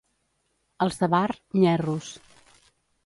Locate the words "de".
1.03-1.09